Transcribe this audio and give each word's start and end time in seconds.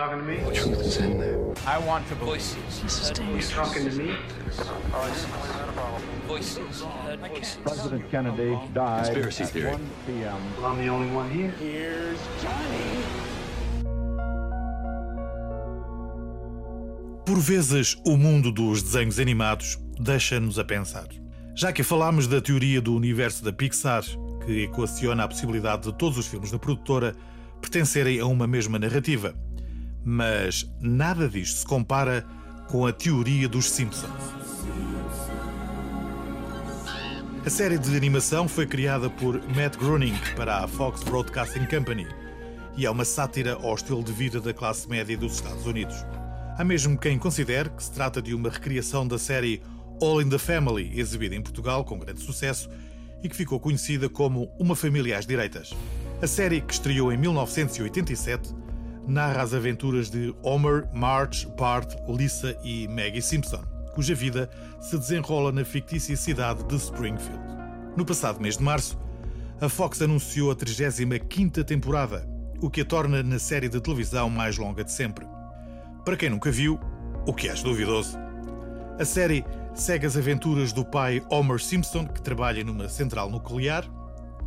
talking 0.00 0.18
to 0.18 0.24
me? 0.24 0.36
The 0.38 0.52
truth 0.52 0.80
is 0.80 0.96
in 0.96 1.18
there. 1.18 1.38
I 1.66 1.78
want 1.78 2.08
to 2.08 2.14
voices. 2.14 2.80
This 2.82 3.00
is 3.00 3.08
You 3.10 3.14
dangerous. 3.16 3.50
talking 3.50 3.84
to 3.90 3.96
me? 3.96 4.16
Voices. 6.26 6.84
President 7.62 8.10
Kennedy 8.10 8.58
died 8.72 9.04
Conspiracy 9.04 9.42
at 9.44 9.50
theory. 9.50 9.70
1 9.72 9.90
p.m. 10.06 10.40
Well, 10.56 10.66
I'm 10.72 10.78
the 10.78 10.88
only 10.88 11.10
one 11.14 11.28
here. 11.30 11.52
Por 17.26 17.38
vezes, 17.38 17.96
o 18.04 18.16
mundo 18.16 18.50
dos 18.50 18.82
desenhos 18.82 19.18
animados 19.20 19.78
deixa-nos 20.00 20.58
a 20.58 20.64
pensar. 20.64 21.08
Já 21.54 21.72
que 21.72 21.82
falámos 21.82 22.26
da 22.26 22.40
teoria 22.40 22.80
do 22.80 22.94
universo 22.94 23.44
da 23.44 23.52
Pixar, 23.52 24.04
que 24.46 24.62
equaciona 24.62 25.24
a 25.24 25.28
possibilidade 25.28 25.82
de 25.82 25.98
todos 25.98 26.16
os 26.16 26.26
filmes 26.26 26.50
da 26.50 26.58
produtora 26.58 27.14
pertencerem 27.60 28.18
a 28.18 28.26
uma 28.26 28.46
mesma 28.46 28.78
narrativa. 28.78 29.34
Mas 30.04 30.70
nada 30.80 31.28
disto 31.28 31.58
se 31.58 31.66
compara 31.66 32.26
com 32.68 32.86
a 32.86 32.92
teoria 32.92 33.48
dos 33.48 33.68
Simpsons. 33.70 34.08
A 37.44 37.50
série 37.50 37.78
de 37.78 37.96
animação 37.96 38.46
foi 38.46 38.66
criada 38.66 39.08
por 39.08 39.40
Matt 39.56 39.76
Groening 39.76 40.16
para 40.36 40.58
a 40.58 40.68
Fox 40.68 41.02
Broadcasting 41.02 41.64
Company 41.64 42.06
e 42.76 42.86
é 42.86 42.90
uma 42.90 43.04
sátira 43.04 43.54
ao 43.54 43.74
estilo 43.74 44.02
de 44.02 44.12
vida 44.12 44.40
da 44.40 44.52
classe 44.52 44.88
média 44.88 45.16
dos 45.16 45.34
Estados 45.34 45.66
Unidos. 45.66 45.96
Há 46.56 46.64
mesmo 46.64 46.98
quem 46.98 47.18
considere 47.18 47.70
que 47.70 47.82
se 47.82 47.92
trata 47.92 48.20
de 48.20 48.34
uma 48.34 48.50
recriação 48.50 49.06
da 49.06 49.18
série 49.18 49.62
All 50.02 50.20
in 50.20 50.28
the 50.28 50.38
Family, 50.38 50.98
exibida 50.98 51.34
em 51.34 51.42
Portugal 51.42 51.84
com 51.84 51.98
grande 51.98 52.20
sucesso 52.20 52.68
e 53.22 53.28
que 53.28 53.36
ficou 53.36 53.58
conhecida 53.58 54.08
como 54.08 54.50
Uma 54.58 54.76
Família 54.76 55.18
às 55.18 55.26
Direitas. 55.26 55.74
A 56.22 56.26
série, 56.26 56.60
que 56.60 56.72
estreou 56.72 57.12
em 57.12 57.16
1987, 57.16 58.54
narra 59.10 59.42
as 59.42 59.52
aventuras 59.52 60.08
de 60.08 60.34
Homer, 60.42 60.88
Marge, 60.92 61.46
Bart, 61.58 61.94
Lisa 62.08 62.56
e 62.62 62.86
Maggie 62.88 63.20
Simpson, 63.20 63.62
cuja 63.92 64.14
vida 64.14 64.48
se 64.80 64.96
desenrola 64.96 65.50
na 65.50 65.64
fictícia 65.64 66.16
cidade 66.16 66.62
de 66.64 66.76
Springfield. 66.76 67.42
No 67.96 68.04
passado 68.06 68.40
mês 68.40 68.56
de 68.56 68.62
março, 68.62 68.98
a 69.60 69.68
Fox 69.68 70.00
anunciou 70.00 70.50
a 70.50 70.56
35ª 70.56 71.64
temporada, 71.64 72.26
o 72.62 72.70
que 72.70 72.82
a 72.82 72.84
torna 72.84 73.22
na 73.22 73.38
série 73.38 73.68
de 73.68 73.80
televisão 73.80 74.30
mais 74.30 74.56
longa 74.56 74.84
de 74.84 74.92
sempre. 74.92 75.26
Para 76.04 76.16
quem 76.16 76.30
nunca 76.30 76.50
viu, 76.50 76.78
o 77.26 77.34
que 77.34 77.48
acho 77.48 77.64
duvidoso, 77.64 78.16
a 78.98 79.04
série 79.04 79.44
segue 79.74 80.06
as 80.06 80.16
aventuras 80.16 80.72
do 80.72 80.84
pai 80.84 81.22
Homer 81.28 81.58
Simpson, 81.58 82.06
que 82.06 82.22
trabalha 82.22 82.62
numa 82.62 82.88
central 82.88 83.28
nuclear 83.28 83.84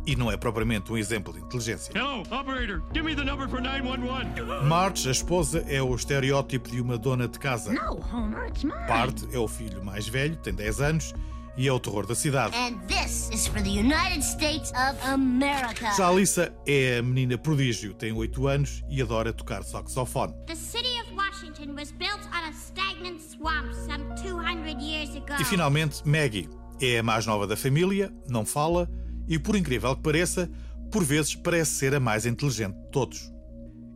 e 0.06 0.16
não 0.16 0.30
é 0.30 0.36
propriamente 0.36 0.92
um 0.92 0.96
exemplo 0.96 1.32
de 1.32 1.40
inteligência. 1.40 1.92
Hello, 1.96 2.22
operator. 2.30 2.82
Give 2.92 3.04
me 3.04 3.14
the 3.14 3.24
number 3.24 3.48
for 3.48 3.60
911. 3.60 4.66
Marge, 4.66 5.08
a 5.08 5.12
esposa, 5.12 5.64
é 5.68 5.82
o 5.82 5.94
estereótipo 5.94 6.70
de 6.70 6.80
uma 6.80 6.98
dona 6.98 7.26
de 7.26 7.38
casa. 7.38 7.72
No, 7.72 8.00
Homer, 8.12 8.48
it's 8.48 8.64
mine. 8.64 8.86
Bart 8.86 9.22
é 9.32 9.38
o 9.38 9.48
filho 9.48 9.84
mais 9.84 10.06
velho, 10.06 10.36
tem 10.36 10.54
10 10.54 10.80
anos 10.80 11.14
e 11.56 11.68
é 11.68 11.72
o 11.72 11.78
terror 11.78 12.06
da 12.06 12.14
cidade. 12.14 12.54
And 12.56 12.78
this 12.86 13.30
is 13.32 13.46
for 13.46 13.62
the 13.62 13.70
United 13.70 14.22
States 14.22 14.70
of 14.70 15.00
America. 15.06 15.92
Já 15.96 16.08
a 16.08 16.12
Lisa 16.12 16.52
é 16.66 16.98
a 16.98 17.02
menina 17.02 17.38
prodígio, 17.38 17.94
tem 17.94 18.12
8 18.12 18.46
anos 18.46 18.82
e 18.88 19.00
adora 19.00 19.32
tocar 19.32 19.62
saxofone. 19.62 20.34
The 20.46 20.54
city 20.54 21.00
of 21.00 21.14
Washington 21.14 21.74
was 21.74 21.92
built 21.92 22.20
on 22.32 22.48
a 22.48 22.52
stagnant 22.52 23.20
swamp 23.20 23.72
some 23.72 24.04
200 24.22 24.80
years 24.82 25.10
ago. 25.10 25.40
E 25.40 25.44
finalmente, 25.44 26.06
Maggie 26.06 26.48
é 26.80 26.98
a 26.98 27.02
mais 27.02 27.24
nova 27.24 27.46
da 27.46 27.56
família, 27.56 28.12
não 28.28 28.44
fala 28.44 28.88
e, 29.28 29.38
por 29.38 29.56
incrível 29.56 29.94
que 29.96 30.02
pareça, 30.02 30.50
por 30.90 31.04
vezes 31.04 31.34
parece 31.34 31.72
ser 31.72 31.94
a 31.94 32.00
mais 32.00 32.26
inteligente 32.26 32.74
de 32.74 32.90
todos. 32.90 33.32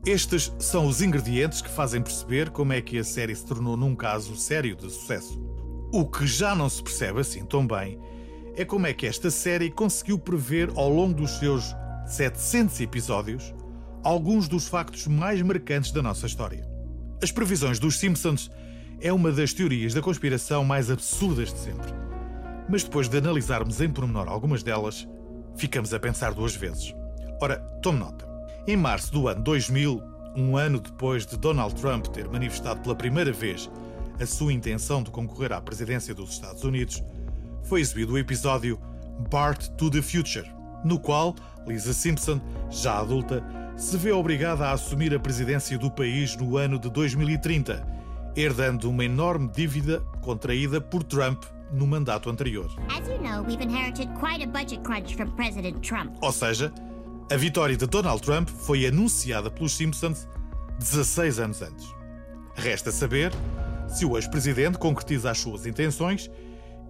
Estes 0.07 0.53
são 0.59 0.87
os 0.87 1.03
ingredientes 1.03 1.61
que 1.61 1.69
fazem 1.69 2.01
perceber 2.01 2.51
como 2.51 2.73
é 2.73 2.81
que 2.81 2.99
a 2.99 3.05
série 3.05 3.35
se 3.35 3.45
tornou 3.45 3.77
num 3.77 3.95
caso 3.95 4.37
sério 4.37 4.75
de 4.75 4.91
sucesso. 4.91 5.39
O 5.93 6.07
que 6.07 6.27
já 6.27 6.55
não 6.55 6.69
se 6.69 6.83
percebe 6.83 7.21
assim 7.21 7.45
tão 7.45 7.67
bem 7.67 7.99
é 8.57 8.65
como 8.65 8.87
é 8.87 8.93
que 8.93 9.07
esta 9.07 9.31
série 9.31 9.71
conseguiu 9.71 10.19
prever 10.19 10.71
ao 10.75 10.89
longo 10.89 11.15
dos 11.15 11.39
seus 11.39 11.75
700 12.07 12.81
episódios 12.81 13.55
alguns 14.03 14.49
dos 14.49 14.67
factos 14.67 15.07
mais 15.07 15.43
marcantes 15.43 15.93
da 15.93 16.03
nossa 16.03 16.27
história. 16.27 16.67
As 17.23 17.31
previsões 17.31 17.79
dos 17.79 17.99
Simpsons 17.99 18.51
é 19.01 19.13
uma 19.13 19.31
das 19.31 19.53
teorias 19.53 19.95
da 19.95 20.01
conspiração 20.01 20.65
mais 20.65 20.91
absurdas 20.91 21.53
de 21.53 21.59
sempre. 21.59 21.93
Mas 22.69 22.83
depois 22.83 23.09
de 23.09 23.19
analisarmos 23.19 23.81
em 23.81 23.91
pormenor 23.91 24.29
algumas 24.29 24.63
delas, 24.63 25.07
ficamos 25.59 25.93
a 25.93 25.99
pensar 25.99 26.33
duas 26.33 26.55
vezes. 26.55 26.95
Ora, 27.43 27.59
tome 27.83 27.99
nota. 27.99 28.27
Em 28.67 28.77
março 28.77 29.13
do 29.13 29.29
ano 29.29 29.43
2000, 29.43 30.03
um 30.37 30.57
ano 30.57 30.81
depois 30.81 31.27
de 31.27 31.37
Donald 31.37 31.75
Trump 31.75 32.07
ter 32.07 32.29
manifestado 32.29 32.81
pela 32.81 32.95
primeira 32.95 33.33
vez 33.33 33.69
a 34.21 34.27
sua 34.27 34.53
intenção 34.53 35.03
de 35.03 35.11
concorrer 35.11 35.53
à 35.53 35.61
presidência 35.61 36.15
dos 36.15 36.31
Estados 36.31 36.63
Unidos, 36.65 37.03
foi 37.65 37.81
exibido 37.81 38.13
o 38.13 38.19
episódio 38.19 38.79
Bart 39.31 39.69
to 39.77 39.91
the 39.91 40.01
Future, 40.01 40.49
no 40.85 40.99
qual 40.99 41.35
Lisa 41.67 41.93
Simpson, 41.93 42.41
já 42.71 42.99
adulta, 42.99 43.45
se 43.77 43.97
vê 43.97 44.13
obrigada 44.13 44.67
a 44.67 44.73
assumir 44.73 45.15
a 45.15 45.21
presidência 45.21 45.79
do 45.79 45.91
país 45.91 46.37
no 46.37 46.57
ano 46.57 46.79
de 46.79 46.91
2030, 46.91 47.87
herdando 48.35 48.91
uma 48.91 49.05
enorme 49.05 49.49
dívida 49.49 50.01
contraída 50.21 50.81
por 50.81 51.03
Trump 51.03 51.45
no 51.73 51.87
mandato 51.87 52.31
anterior. 52.31 52.71
You 53.09 53.19
know. 53.19 53.45
Ou 56.21 56.33
seja, 56.33 56.73
a 57.31 57.37
vitória 57.37 57.77
de 57.77 57.87
Donald 57.87 58.23
Trump 58.23 58.49
foi 58.49 58.87
anunciada 58.87 59.51
pelos 59.51 59.73
Simpsons 59.73 60.29
16 60.79 61.39
anos 61.39 61.63
antes. 61.63 61.87
Resta 62.55 62.91
saber 62.91 63.33
se 63.89 64.05
o 64.05 64.17
ex-presidente 64.17 64.79
concretiza 64.79 65.31
as 65.31 65.39
suas 65.39 65.67
intenções 65.67 66.31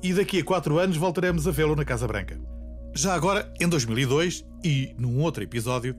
e 0.02 0.12
daqui 0.12 0.40
a 0.40 0.44
quatro 0.44 0.78
anos 0.78 0.96
voltaremos 0.96 1.46
a 1.46 1.50
vê-lo 1.50 1.74
na 1.74 1.84
Casa 1.84 2.06
Branca. 2.06 2.38
Já 2.94 3.14
agora, 3.14 3.52
em 3.60 3.68
2002, 3.68 4.44
e 4.64 4.94
num 4.98 5.20
outro 5.20 5.42
episódio, 5.42 5.94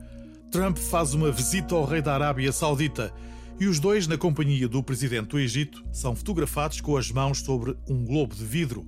Trump 0.52 0.78
faz 0.78 1.14
uma 1.14 1.32
visita 1.32 1.76
ao 1.76 1.86
rei 1.86 2.02
da 2.02 2.14
Arábia 2.14 2.52
Saudita 2.52 3.14
e 3.60 3.68
os 3.68 3.80
dois, 3.80 4.08
na 4.08 4.18
companhia 4.18 4.70
do 4.70 4.82
presidente 4.82 5.28
do 5.28 5.40
Egito, 5.40 5.84
são 5.92 6.16
fotografados 6.16 6.80
com 6.80 6.96
as 6.96 7.12
mãos 7.12 7.40
sobre 7.40 7.76
um 7.90 8.06
globo 8.06 8.34
de 8.34 8.46
vidro, 8.46 8.88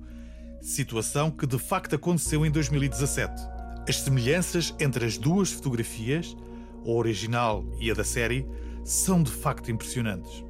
situação 0.62 1.30
que 1.30 1.46
de 1.46 1.58
facto 1.58 1.94
aconteceu 1.94 2.46
em 2.46 2.50
2017. 2.50 3.34
As 3.86 3.96
semelhanças 3.96 4.74
entre 4.80 5.04
as 5.04 5.18
duas 5.18 5.52
fotografias, 5.52 6.34
a 6.86 6.90
original 6.90 7.64
e 7.78 7.90
a 7.90 7.94
da 7.94 8.02
série, 8.02 8.46
são 8.82 9.22
de 9.22 9.30
facto 9.30 9.70
impressionantes. 9.70 10.42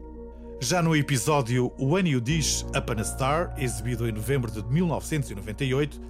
Já 0.60 0.80
no 0.80 0.94
episódio 0.94 1.72
When 1.76 2.08
You 2.08 2.20
Dish 2.20 2.64
Up 2.76 2.92
a 2.92 3.04
Star, 3.04 3.52
exibido 3.58 4.08
em 4.08 4.12
novembro 4.12 4.52
de 4.52 4.62
1998, 4.62 6.00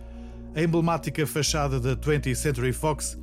a 0.55 0.63
emblemática 0.63 1.27
fachada 1.27 1.81
da 1.81 1.97
20th 1.97 2.35
Century 2.35 2.75
Fox 2.75 3.19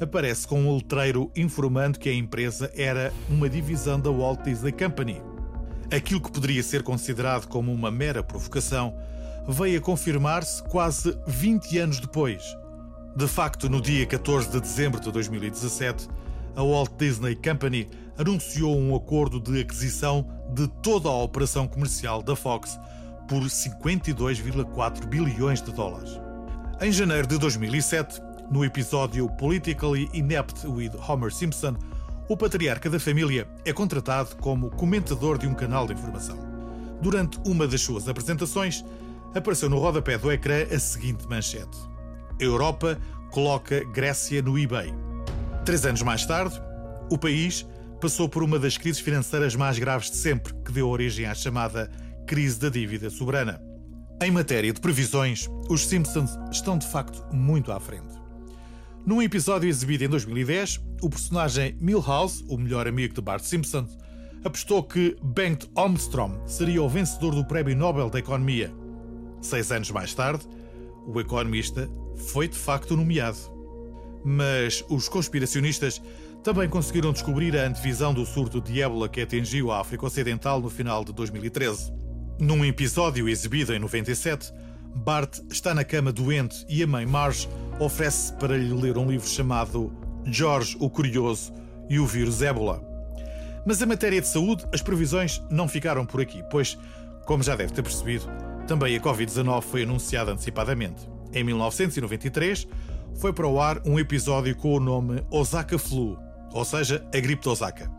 aparece 0.00 0.46
com 0.46 0.60
um 0.60 0.76
letreiro 0.76 1.30
informando 1.36 1.98
que 1.98 2.08
a 2.08 2.14
empresa 2.14 2.70
era 2.74 3.12
uma 3.28 3.48
divisão 3.48 4.00
da 4.00 4.10
Walt 4.10 4.42
Disney 4.42 4.72
Company. 4.72 5.22
Aquilo 5.94 6.20
que 6.20 6.32
poderia 6.32 6.62
ser 6.62 6.82
considerado 6.82 7.46
como 7.46 7.72
uma 7.72 7.90
mera 7.90 8.22
provocação 8.22 8.94
veio 9.46 9.78
a 9.78 9.82
confirmar-se 9.82 10.62
quase 10.64 11.16
20 11.26 11.78
anos 11.78 12.00
depois. 12.00 12.42
De 13.16 13.28
facto, 13.28 13.68
no 13.68 13.80
dia 13.80 14.04
14 14.06 14.50
de 14.50 14.60
dezembro 14.60 15.00
de 15.00 15.12
2017, 15.12 16.08
a 16.56 16.62
Walt 16.62 16.92
Disney 16.98 17.36
Company 17.36 17.88
anunciou 18.18 18.76
um 18.76 18.94
acordo 18.94 19.40
de 19.40 19.60
aquisição 19.60 20.26
de 20.52 20.66
toda 20.82 21.08
a 21.08 21.22
operação 21.22 21.66
comercial 21.66 22.22
da 22.22 22.34
Fox 22.34 22.78
por 23.28 23.42
52,4 23.42 25.06
bilhões 25.06 25.62
de 25.62 25.72
dólares. 25.72 26.20
Em 26.80 26.92
janeiro 26.92 27.26
de 27.26 27.38
2007, 27.38 28.20
no 28.50 28.64
episódio 28.64 29.28
Politically 29.36 30.08
Inept 30.12 30.66
with 30.66 30.92
Homer 31.08 31.32
Simpson, 31.32 31.76
o 32.28 32.36
patriarca 32.36 32.88
da 32.88 32.98
família 32.98 33.46
é 33.64 33.72
contratado 33.72 34.36
como 34.36 34.70
comentador 34.70 35.38
de 35.38 35.46
um 35.46 35.54
canal 35.54 35.86
de 35.86 35.92
informação. 35.92 36.38
Durante 37.00 37.38
uma 37.46 37.66
das 37.66 37.80
suas 37.80 38.08
apresentações, 38.08 38.84
apareceu 39.34 39.68
no 39.68 39.78
rodapé 39.78 40.16
do 40.16 40.32
ecrã 40.32 40.64
a 40.74 40.78
seguinte 40.78 41.28
manchete: 41.28 41.76
Europa 42.38 42.98
coloca 43.30 43.84
Grécia 43.92 44.40
no 44.40 44.58
eBay. 44.58 44.94
Três 45.64 45.84
anos 45.84 46.02
mais 46.02 46.24
tarde, 46.24 46.60
o 47.10 47.18
país 47.18 47.66
passou 48.00 48.28
por 48.28 48.42
uma 48.42 48.58
das 48.58 48.76
crises 48.76 49.00
financeiras 49.00 49.54
mais 49.54 49.78
graves 49.78 50.10
de 50.10 50.16
sempre, 50.16 50.54
que 50.64 50.72
deu 50.72 50.88
origem 50.88 51.26
à 51.26 51.34
chamada 51.34 51.90
crise 52.26 52.58
da 52.58 52.68
dívida 52.68 53.10
soberana. 53.10 53.60
Em 54.22 54.30
matéria 54.30 54.72
de 54.72 54.80
previsões, 54.80 55.48
os 55.68 55.86
Simpsons 55.86 56.38
estão 56.50 56.78
de 56.78 56.86
facto 56.86 57.26
muito 57.34 57.72
à 57.72 57.80
frente. 57.80 58.23
Num 59.06 59.20
episódio 59.20 59.68
exibido 59.68 60.04
em 60.04 60.08
2010, 60.08 60.80
o 61.02 61.10
personagem 61.10 61.76
Milhouse, 61.78 62.42
o 62.48 62.56
melhor 62.56 62.88
amigo 62.88 63.12
de 63.12 63.20
Bart 63.20 63.42
Simpson, 63.44 63.86
apostou 64.42 64.82
que 64.82 65.14
Bengt 65.22 65.68
Holmstrom 65.76 66.40
seria 66.46 66.82
o 66.82 66.88
vencedor 66.88 67.34
do 67.34 67.44
Prémio 67.44 67.76
Nobel 67.76 68.08
da 68.08 68.18
Economia. 68.18 68.72
Seis 69.42 69.70
anos 69.70 69.90
mais 69.90 70.14
tarde, 70.14 70.48
o 71.06 71.20
economista 71.20 71.86
foi 72.32 72.48
de 72.48 72.56
facto 72.56 72.96
nomeado. 72.96 73.36
Mas 74.24 74.82
os 74.88 75.06
conspiracionistas 75.06 76.00
também 76.42 76.66
conseguiram 76.66 77.12
descobrir 77.12 77.54
a 77.58 77.66
antevisão 77.66 78.14
do 78.14 78.24
surto 78.24 78.58
de 78.58 78.80
ébola 78.80 79.06
que 79.06 79.20
atingiu 79.20 79.70
a 79.70 79.80
África 79.80 80.06
Ocidental 80.06 80.62
no 80.62 80.70
final 80.70 81.04
de 81.04 81.12
2013. 81.12 81.92
Num 82.40 82.64
episódio 82.64 83.28
exibido 83.28 83.74
em 83.74 83.78
97, 83.78 84.50
Bart 84.94 85.40
está 85.50 85.74
na 85.74 85.84
cama 85.84 86.12
doente 86.12 86.64
e 86.68 86.82
a 86.82 86.86
mãe 86.86 87.04
Marge 87.04 87.48
oferece 87.80 88.32
para 88.34 88.56
lhe 88.56 88.72
ler 88.72 88.96
um 88.96 89.10
livro 89.10 89.28
chamado 89.28 89.92
George 90.24 90.76
o 90.80 90.88
Curioso 90.88 91.52
e 91.90 91.98
o 91.98 92.06
Vírus 92.06 92.40
Ébola. 92.42 92.82
Mas 93.66 93.82
em 93.82 93.86
matéria 93.86 94.20
de 94.20 94.28
saúde, 94.28 94.64
as 94.72 94.82
previsões 94.82 95.42
não 95.50 95.66
ficaram 95.66 96.06
por 96.06 96.20
aqui, 96.20 96.42
pois, 96.50 96.78
como 97.26 97.42
já 97.42 97.56
deve 97.56 97.72
ter 97.72 97.82
percebido, 97.82 98.26
também 98.66 98.96
a 98.96 99.00
Covid-19 99.00 99.62
foi 99.62 99.82
anunciada 99.82 100.32
antecipadamente. 100.32 101.08
Em 101.32 101.42
1993, 101.42 102.68
foi 103.16 103.32
para 103.32 103.48
o 103.48 103.60
ar 103.60 103.80
um 103.84 103.98
episódio 103.98 104.54
com 104.56 104.74
o 104.74 104.80
nome 104.80 105.24
Osaka 105.30 105.78
Flu, 105.78 106.18
ou 106.52 106.64
seja, 106.64 107.04
a 107.12 107.20
gripe 107.20 107.42
de 107.42 107.48
Osaka, 107.48 107.90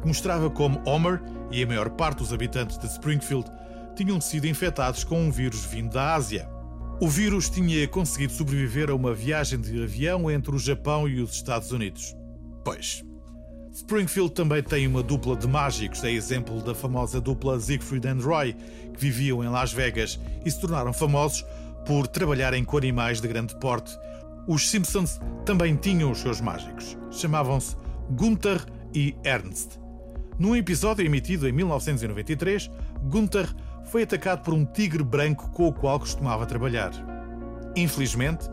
que 0.00 0.06
mostrava 0.06 0.48
como 0.48 0.80
Homer 0.88 1.20
e 1.50 1.62
a 1.62 1.66
maior 1.66 1.90
parte 1.90 2.18
dos 2.18 2.32
habitantes 2.32 2.78
de 2.78 2.86
Springfield 2.86 3.50
tinham 3.98 4.20
sido 4.20 4.46
infectados 4.46 5.02
com 5.02 5.20
um 5.20 5.28
vírus 5.28 5.64
vindo 5.64 5.94
da 5.94 6.14
Ásia. 6.14 6.48
O 7.00 7.08
vírus 7.08 7.50
tinha 7.50 7.86
conseguido 7.88 8.32
sobreviver 8.32 8.90
a 8.90 8.94
uma 8.94 9.12
viagem 9.12 9.60
de 9.60 9.82
avião 9.82 10.30
entre 10.30 10.54
o 10.54 10.58
Japão 10.58 11.08
e 11.08 11.20
os 11.20 11.32
Estados 11.32 11.72
Unidos. 11.72 12.16
Pois. 12.64 13.04
Springfield 13.72 14.32
também 14.34 14.62
tem 14.62 14.86
uma 14.86 15.02
dupla 15.02 15.36
de 15.36 15.48
mágicos, 15.48 16.04
é 16.04 16.12
exemplo 16.12 16.62
da 16.62 16.76
famosa 16.76 17.20
dupla 17.20 17.58
Siegfried 17.58 18.06
and 18.06 18.20
Roy, 18.22 18.54
que 18.92 19.00
viviam 19.00 19.42
em 19.42 19.48
Las 19.48 19.72
Vegas 19.72 20.18
e 20.44 20.50
se 20.50 20.60
tornaram 20.60 20.92
famosos 20.92 21.44
por 21.84 22.06
trabalharem 22.06 22.64
com 22.64 22.76
animais 22.76 23.20
de 23.20 23.26
grande 23.26 23.58
porte. 23.58 23.96
Os 24.46 24.70
Simpsons 24.70 25.20
também 25.44 25.74
tinham 25.74 26.12
os 26.12 26.18
seus 26.18 26.40
mágicos. 26.40 26.96
Chamavam-se 27.10 27.76
Gunther 28.10 28.64
e 28.94 29.16
Ernst. 29.24 29.78
Num 30.38 30.54
episódio 30.54 31.04
emitido 31.04 31.48
em 31.48 31.52
1993, 31.52 32.70
Gunther 33.02 33.52
foi 33.90 34.02
atacado 34.02 34.42
por 34.42 34.52
um 34.54 34.64
tigre 34.64 35.02
branco 35.02 35.50
com 35.50 35.68
o 35.68 35.72
qual 35.72 35.98
costumava 35.98 36.46
trabalhar. 36.46 36.92
Infelizmente, 37.74 38.48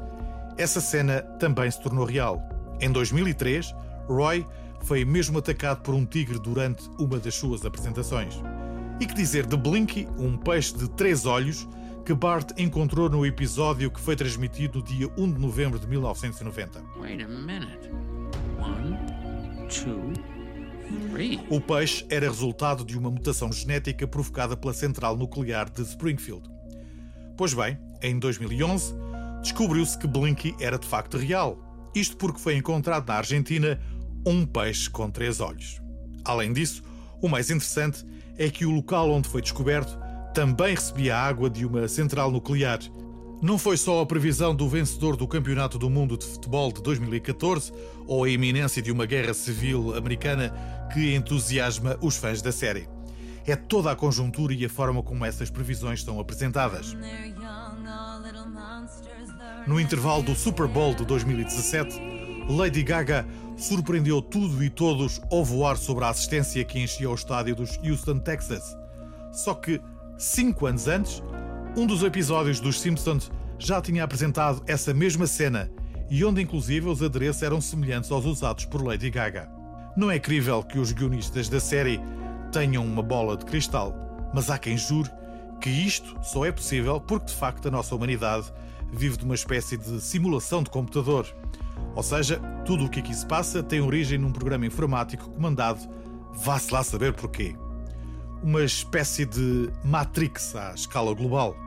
essa 0.58 0.80
cena 0.80 1.22
também 1.40 1.70
se 1.70 1.82
tornou 1.82 2.06
real. 2.06 2.42
Em 2.80 2.92
2003, 2.92 3.74
Roy 4.08 4.46
foi 4.82 5.04
mesmo 5.04 5.40
atacado 5.40 5.82
por 5.82 5.94
um 5.94 6.06
tigre 6.06 6.40
durante 6.40 6.90
uma 7.00 7.20
das 7.20 7.36
suas 7.36 7.66
apresentações. 7.66 8.42
E 9.00 9.06
que 9.06 9.14
dizer 9.14 9.46
de 9.46 9.58
Blinky, 9.58 10.08
um 10.18 10.38
peixe 10.38 10.74
de 10.76 10.90
três 10.90 11.26
olhos, 11.26 11.68
que 12.06 12.14
Bart 12.14 12.52
encontrou 12.58 13.10
no 13.10 13.26
episódio 13.26 13.90
que 13.90 14.00
foi 14.00 14.16
transmitido 14.16 14.82
dia 14.82 15.10
1 15.18 15.34
de 15.34 15.40
novembro 15.40 15.80
de 15.80 15.88
1990. 15.88 16.82
Wait 16.98 17.22
a 17.22 17.28
minute. 17.28 17.90
One, 18.60 18.98
two, 19.68 20.14
o 21.50 21.62
peixe 21.62 22.06
era 22.10 22.28
resultado 22.28 22.84
de 22.84 22.98
uma 22.98 23.10
mutação 23.10 23.52
genética 23.52 24.08
provocada 24.08 24.58
pela 24.58 24.74
central 24.74 25.16
nuclear 25.16 25.70
de 25.70 25.82
Springfield. 25.82 26.50
Pois 27.38 27.54
bem, 27.54 27.78
em 28.02 28.20
2011, 28.20 28.94
descobriu-se 29.42 29.98
que 29.98 30.08
Blinky 30.08 30.56
era 30.60 30.78
de 30.78 30.88
facto 30.88 31.18
real. 31.18 31.58
Isto 31.94 32.18
porque 32.18 32.40
foi 32.40 32.56
encontrado 32.56 33.08
na 33.08 33.16
Argentina 33.16 33.80
um 34.26 34.46
peixe 34.46 34.90
com 34.90 35.10
três 35.10 35.40
olhos. 35.40 35.82
Além 36.24 36.52
disso, 36.52 36.84
o 37.22 37.28
mais 37.30 37.50
interessante 37.50 38.06
é 38.38 38.50
que 38.50 38.66
o 38.66 38.72
local 38.72 39.10
onde 39.12 39.30
foi 39.30 39.42
descoberto 39.42 39.98
também 40.34 40.76
recebia 40.76 41.16
água 41.18 41.50
de 41.50 41.66
uma 41.66 41.88
central 41.88 42.30
nuclear 42.30 42.80
não 43.42 43.58
foi 43.58 43.78
só 43.78 44.02
a 44.02 44.06
previsão 44.06 44.56
do 44.56 44.68
vencedor 44.68 45.16
do 45.16 45.28
Campeonato 45.28 45.78
do 45.78 45.90
Mundo 45.90 46.18
de 46.18 46.26
Futebol 46.26 46.72
de 46.72 46.82
2014 46.82 47.72
ou 48.08 48.24
a 48.24 48.30
iminência 48.30 48.82
de 48.82 48.92
uma 48.92 49.06
guerra 49.06 49.34
civil 49.34 49.96
americana 49.96 50.54
que 50.94 51.14
entusiasma 51.14 51.98
os 52.02 52.16
fãs 52.16 52.42
da 52.42 52.52
série. 52.52 52.88
É 53.46 53.56
toda 53.56 53.92
a 53.92 53.96
conjuntura 53.96 54.54
e 54.54 54.66
a 54.66 54.70
forma 54.70 55.04
como 55.04 55.26
essas 55.26 55.50
previsões 55.50 56.04
são 56.04 56.20
apresentadas. 56.20 56.96
No 59.68 59.80
intervalo 59.80 60.24
do 60.24 60.36
Super 60.36 60.68
Bowl 60.68 60.96
de 60.96 61.06
2017, 61.06 62.00
Lady 62.50 62.84
Gaga 62.84 63.28
surpreendeu 63.58 64.22
tudo 64.22 64.64
e 64.64 64.70
todos 64.70 65.22
ao 65.32 65.44
voar 65.44 65.78
sobre 65.78 66.06
a 66.06 66.10
assistência 66.10 66.64
que 66.64 66.80
enchia 66.80 67.10
o 67.10 67.16
estádio 67.16 67.56
dos 67.56 67.78
Houston, 67.84 68.20
Texas. 68.20 68.76
Só 69.32 69.54
que, 69.54 69.82
cinco 70.18 70.66
anos 70.66 70.88
antes, 70.88 71.22
um 71.76 71.86
dos 71.86 72.04
episódios 72.04 72.62
dos 72.62 72.80
Simpsons 72.80 73.30
já 73.60 73.82
tinha 73.82 74.04
apresentado 74.04 74.64
essa 74.66 74.94
mesma 74.94 75.28
cena 75.28 75.70
e 76.10 76.24
onde 76.24 76.42
inclusive 76.42 76.88
os 76.88 77.04
adereços 77.04 77.44
eram 77.44 77.60
semelhantes 77.60 78.12
aos 78.12 78.26
usados 78.26 78.66
por 78.66 78.82
Lady 78.82 79.10
Gaga. 79.10 79.50
Não 79.98 80.10
é 80.10 80.18
crível 80.18 80.64
que 80.64 80.80
os 80.80 80.94
guionistas 80.94 81.50
da 81.50 81.60
série 81.60 82.00
tenham 82.52 82.86
uma 82.86 83.02
bola 83.02 83.36
de 83.36 83.44
cristal, 83.44 83.94
mas 84.34 84.50
há 84.50 84.58
quem 84.58 84.78
jure 84.78 85.10
que 85.60 85.70
isto 85.70 86.18
só 86.24 86.46
é 86.46 86.52
possível 86.52 87.00
porque 87.02 87.28
de 87.28 87.34
facto 87.34 87.68
a 87.68 87.72
nossa 87.72 87.94
humanidade 87.94 88.52
vive 88.94 89.18
de 89.18 89.26
uma 89.26 89.36
espécie 89.36 89.78
de 89.78 90.00
simulação 90.00 90.64
de 90.64 90.70
computador. 90.70 91.28
Ou 91.94 92.04
seja, 92.04 92.40
tudo 92.64 92.86
o 92.86 92.90
que 92.90 93.00
aqui 93.00 93.14
se 93.14 93.26
passa 93.26 93.62
tem 93.62 93.82
origem 93.82 94.18
num 94.18 94.32
programa 94.32 94.66
informático 94.66 95.30
comandado, 95.30 95.80
vá-se 96.34 96.74
lá 96.74 96.84
saber 96.84 97.14
porquê. 97.14 97.56
Uma 98.42 98.64
espécie 98.64 99.26
de 99.26 99.70
Matrix 99.84 100.56
à 100.56 100.74
escala 100.74 101.14
global. 101.14 101.65